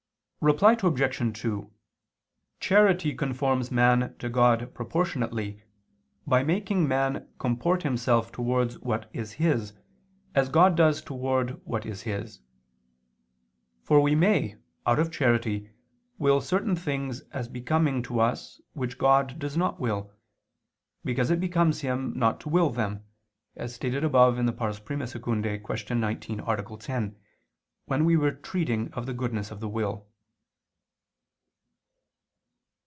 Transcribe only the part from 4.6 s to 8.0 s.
proportionately, by making man comport